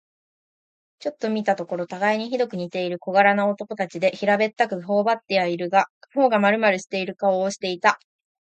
[0.97, 7.99] ちょっと見たところ、たがいにひどく似ている小柄な男たちで、平べったく、骨ばってはいるが、頬がまるまるしている顔をしていた。